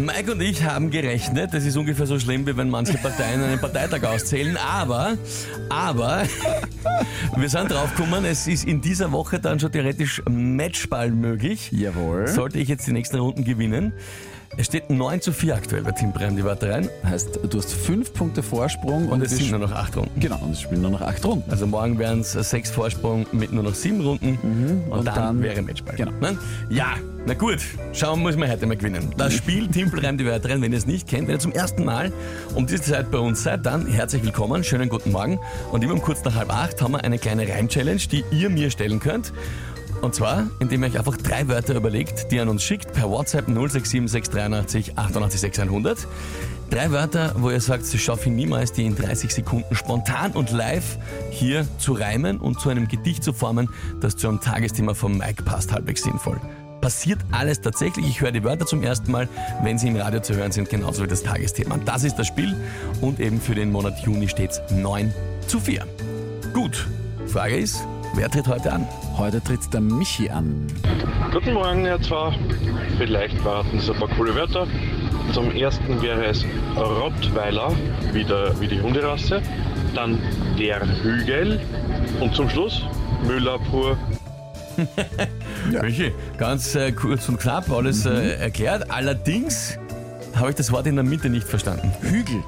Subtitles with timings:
[0.00, 3.60] Mike und ich haben gerechnet, das ist ungefähr so schlimm, wie wenn manche Parteien einen
[3.60, 5.18] Parteitag auszählen, aber,
[5.68, 6.22] aber,
[7.36, 11.70] wir sind draufgekommen, es ist in dieser Woche dann schon theoretisch Matchball möglich.
[11.72, 12.28] Jawohl.
[12.28, 13.92] Sollte ich jetzt die nächsten Runden gewinnen.
[14.56, 17.72] Es steht 9 zu 4 aktuell bei Team Brem die Wörter rein Heißt, du hast
[17.72, 20.18] fünf Punkte Vorsprung und es wir sind nur noch 8 Runden.
[20.18, 21.48] Genau, und es spielen nur noch acht Runden.
[21.52, 24.38] Also morgen wären es sechs Vorsprung mit nur noch sieben Runden
[24.90, 25.94] und, und dann, dann- wäre Matchball.
[25.94, 26.10] genau.
[26.20, 26.36] Nein?
[26.68, 26.94] Ja,
[27.26, 27.58] na gut,
[27.92, 29.12] schauen muss man heute mal gewinnen.
[29.16, 31.52] Das Spiel Timpel reimt die Wörter rein, wenn ihr es nicht kennt, wenn ihr zum
[31.52, 32.12] ersten Mal
[32.54, 35.38] um diese Zeit bei uns seid, dann herzlich willkommen, schönen guten Morgen.
[35.70, 38.70] Und immer um kurz nach halb acht haben wir eine kleine Reim-Challenge, die ihr mir
[38.70, 39.32] stellen könnt.
[40.00, 43.10] Und zwar, indem ihr euch einfach drei Wörter überlegt, die ihr an uns schickt per
[43.10, 46.06] WhatsApp 067 683 88 6100.
[46.70, 50.98] Drei Wörter, wo ihr sagt, ich schaffe niemals, die in 30 Sekunden spontan und live
[51.30, 53.68] hier zu reimen und zu einem Gedicht zu formen,
[54.00, 56.40] das zu einem Tagesthema von Mike passt, halbwegs sinnvoll.
[56.80, 58.08] Passiert alles tatsächlich.
[58.08, 59.28] Ich höre die Wörter zum ersten Mal,
[59.62, 61.78] wenn sie im Radio zu hören sind, genauso wie das Tagesthema.
[61.84, 62.56] Das ist das Spiel
[63.02, 65.12] und eben für den Monat Juni steht es 9
[65.46, 65.86] zu 4.
[66.54, 66.86] Gut,
[67.26, 68.88] Frage ist, wer tritt heute an?
[69.18, 70.66] Heute tritt der Michi an.
[71.32, 72.34] Guten Morgen, Herr Zwar.
[72.96, 74.66] Vielleicht warten Sie ein paar coole Wörter.
[75.34, 76.44] Zum ersten wäre es
[76.76, 77.72] Rottweiler,
[78.12, 79.42] wie, der, wie die Hunderasse.
[79.94, 80.18] Dann
[80.58, 81.60] der Hügel.
[82.20, 82.86] Und zum Schluss
[83.26, 83.58] Müller
[85.68, 85.82] pur.
[85.82, 88.90] Michi, ganz äh, kurz und knapp alles äh, erklärt.
[88.90, 89.78] Allerdings
[90.34, 91.92] habe ich das Wort in der Mitte nicht verstanden.
[92.02, 92.42] Hügel.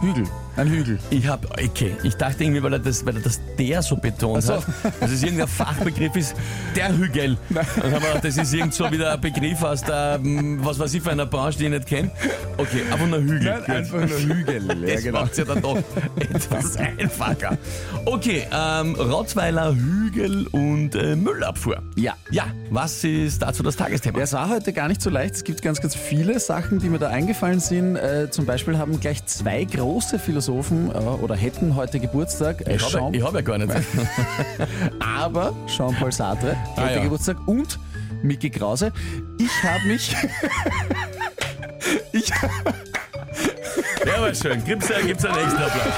[0.00, 0.24] Hügel.
[0.58, 0.98] Ein Hügel.
[1.10, 4.42] Ich habe, okay, ich dachte irgendwie, weil er das, weil er das der so betont
[4.42, 4.54] so.
[4.54, 4.64] hat,
[5.00, 6.34] dass es irgendein Fachbegriff ist,
[6.74, 7.38] der Hügel.
[7.48, 10.80] Dann haben wir gedacht, das ist irgend so wieder ein Begriff aus der, ähm, was
[10.80, 12.10] weiß ich, für einer Branche, die ich nicht kenne.
[12.56, 13.62] Okay, aber nur Hügel.
[13.68, 14.66] Nein, einfach nur Hügel.
[14.66, 15.20] Ja, Das genau.
[15.20, 15.78] macht's ja dann doch
[16.18, 17.56] etwas einfacher.
[18.04, 21.80] Okay, ähm, Rottweiler, Hügel und äh, Müllabfuhr.
[21.94, 22.14] Ja.
[22.32, 24.18] Ja, was ist dazu das Tagesthema?
[24.18, 25.36] Ja, es war heute gar nicht so leicht.
[25.36, 27.94] Es gibt ganz, ganz viele Sachen, die mir da eingefallen sind.
[27.94, 32.66] Äh, zum Beispiel haben gleich zwei große Philosophen äh, oder hätten heute Geburtstag.
[32.66, 33.70] Äh, Ich habe ich hab ja gar nicht.
[35.00, 37.02] aber Jean-Paul Sartre Ah, hätte ja.
[37.04, 37.78] Geburtstag und
[38.22, 38.92] Mickey Krause.
[39.38, 40.16] Ich habe mich.
[42.12, 42.30] ich,
[44.06, 44.64] Ja, aber schön.
[44.64, 45.94] Gibt's, ja- gibt's einen extra Applaus.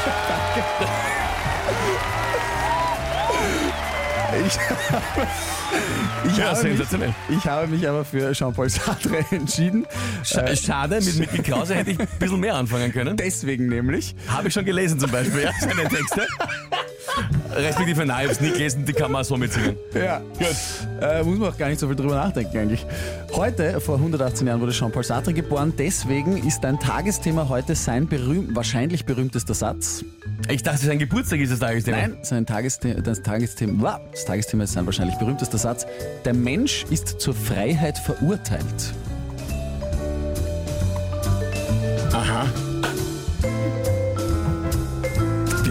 [4.50, 7.14] Ich, ich, Ja, habe mich, sensationell.
[7.28, 9.86] ich habe mich aber für Jean-Paul Sartre entschieden.
[10.24, 13.16] Sch- Schade, mit Micky Krause hätte ich ein bisschen mehr anfangen können.
[13.18, 14.14] Deswegen nämlich.
[14.28, 16.26] Habe ich schon gelesen zum Beispiel, ja, seine Texte.
[17.54, 19.76] Respektive nein, ich habe es nie gelesen, die kann man so mitsingen.
[19.94, 20.22] Ja.
[21.00, 22.86] Äh, muss man auch gar nicht so viel drüber nachdenken eigentlich.
[23.32, 25.72] Heute, vor 118 Jahren, wurde Jean-Paul Sartre geboren.
[25.76, 30.04] Deswegen ist ein Tagesthema heute sein berühmt, wahrscheinlich berühmtester Satz.
[30.48, 31.96] Ich dachte, sein Geburtstag ist das Tagesthema.
[31.96, 35.86] Nein, sein Tagesthema, das, Tagesthema, das Tagesthema ist sein wahrscheinlich berühmtester Satz.
[36.24, 38.94] Der Mensch ist zur Freiheit verurteilt.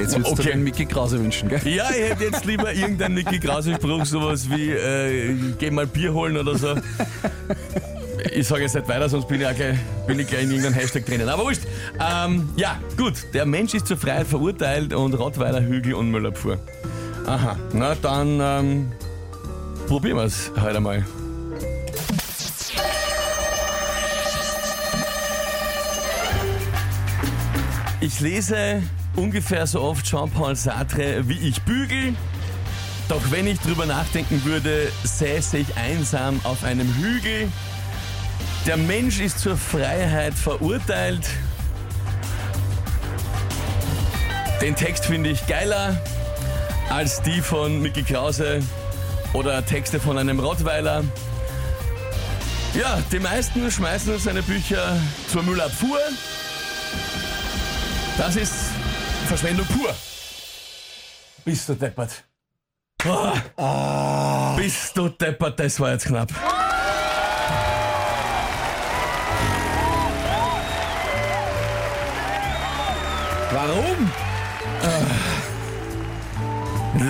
[0.09, 0.43] Jetzt würdest Okay.
[0.43, 1.61] du den Mickey Krause wünschen, gell?
[1.65, 6.35] Ja, ich hätte jetzt lieber irgendeinen Micky Krause-Spruch, sowas wie, äh, geh mal Bier holen
[6.37, 6.75] oder so.
[8.33, 9.77] Ich sage jetzt nicht weiter, sonst bin ich, auch gleich,
[10.07, 11.29] bin ich gleich in irgendeinem Hashtag drinnen.
[11.29, 11.61] Aber wurscht.
[11.99, 13.13] Ähm, ja, gut.
[13.33, 16.57] Der Mensch ist zur Freiheit verurteilt und Rottweiler, Hügel und Müllabfuhr.
[17.27, 17.57] Aha.
[17.73, 18.91] Na dann ähm,
[19.87, 21.05] probieren wir es heute einmal.
[28.01, 28.81] Ich lese
[29.15, 32.15] ungefähr so oft Jean-Paul Sartre, wie ich bügel.
[33.07, 37.49] Doch wenn ich drüber nachdenken würde, säße ich einsam auf einem Hügel.
[38.65, 41.27] Der Mensch ist zur Freiheit verurteilt.
[44.61, 45.99] Den Text finde ich geiler
[46.89, 48.61] als die von Mickey Krause
[49.33, 51.03] oder Texte von einem Rottweiler.
[52.79, 54.97] Ja, die meisten schmeißen seine Bücher
[55.31, 55.99] zur Müllabfuhr.
[58.17, 58.68] Das ist
[59.29, 59.93] Verschwendung pur.
[61.45, 62.23] Bist du deppert.
[63.05, 64.55] Oh.
[64.57, 66.31] Bist du deppert, das war jetzt knapp.
[73.51, 74.11] Warum?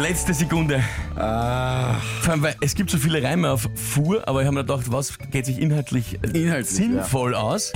[0.02, 0.84] Letzte Sekunde.
[1.16, 4.92] Vor allem, weil es gibt so viele Reime auf Fuhr, aber ich habe mir gedacht,
[4.92, 7.72] was geht sich inhaltlich, äh, Inhaltlich, sinnvoll aus.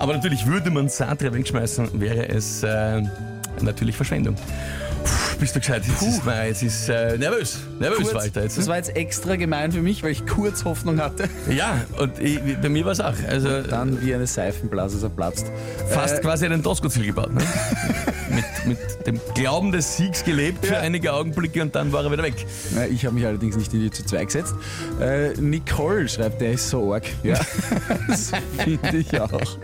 [0.00, 3.02] Aber natürlich würde man Sartre wegschmeißen, wäre es äh,
[3.62, 4.36] natürlich Verschwendung.
[5.34, 5.40] Puh.
[5.40, 5.82] bist du gescheit?
[5.86, 7.58] Jetzt ist, man, jetzt ist äh, nervös.
[7.78, 8.58] Nervös Kurz, war ich da jetzt.
[8.58, 8.70] das ne?
[8.70, 11.28] war jetzt extra gemein für mich, weil ich kurz Hoffnung hatte.
[11.50, 13.14] Ja, und ich, bei mir war es auch.
[13.28, 15.46] Also Dann wie eine Seifenblase zerplatzt.
[15.88, 17.32] fast Äh, quasi einen Doskozil gebaut.
[17.34, 17.42] Ne?
[18.34, 20.80] mit, mit dem Glauben des Siegs gelebt für Ja.
[20.80, 22.34] einige Augenblicke und dann war er wieder weg.
[22.74, 24.54] Ja, ich habe mich allerdings nicht in die zu 2 gesetzt.
[25.00, 27.04] Äh, Nicole schreibt, der ist so arg.
[27.22, 27.38] Ja,
[28.08, 29.58] das finde ich auch.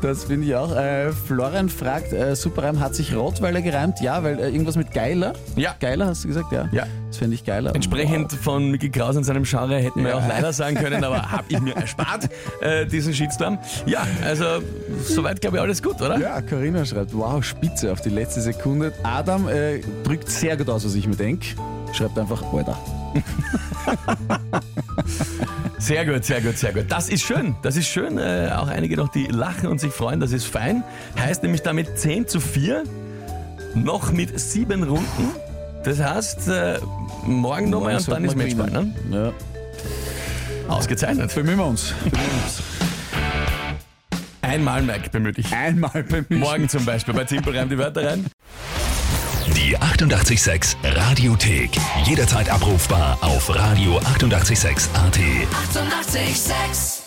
[0.00, 0.74] Das finde ich auch.
[0.74, 4.00] Äh, Florian fragt, äh, Superreim, hat sich Rottweiler gereimt?
[4.00, 5.32] Ja, weil äh, irgendwas mit Geiler.
[5.56, 5.74] Ja.
[5.80, 6.68] Geiler hast du gesagt, ja?
[6.72, 6.86] Ja.
[7.08, 7.74] Das finde ich geiler.
[7.74, 10.18] Entsprechend von Mickey Kraus und seinem Genre hätten wir Ja.
[10.18, 12.28] auch leider sagen können, aber habe ich mir erspart,
[12.60, 13.58] äh, diesen Shitstorm.
[13.86, 14.44] Ja, also
[15.04, 16.18] soweit glaube ich alles gut, oder?
[16.18, 18.92] Ja, Corinna schreibt, wow, spitze auf die letzte Sekunde.
[19.02, 21.46] Adam äh, drückt sehr gut aus, was ich mir denke.
[21.92, 22.78] Schreibt einfach, Alter.
[25.78, 26.84] Sehr gut, sehr gut, sehr gut.
[26.88, 27.56] Das ist schön.
[27.62, 28.16] Das ist schön.
[28.16, 30.84] Äh, auch einige noch, die lachen und sich freuen, das ist fein.
[31.18, 32.84] Heißt nämlich damit 10 zu 4,
[33.74, 35.30] noch mit sieben Runden.
[35.84, 36.78] Das heißt, äh,
[37.24, 38.70] morgen nochmal und dann ist Matchball.
[38.70, 38.94] Ne?
[39.10, 39.32] Ja.
[40.68, 41.34] Ausgezeichnet.
[41.34, 41.94] Bemühen wir uns.
[44.42, 45.52] Einmal Mike bemüht dich.
[45.52, 46.40] Einmal bemühen.
[46.40, 48.26] Morgen zum Beispiel bei Timpel rein die Wörter rein.
[49.56, 51.70] Die 886 Radiothek.
[52.04, 54.94] Jederzeit abrufbar auf radio886.at.
[54.94, 54.94] 886!
[54.94, 57.01] 886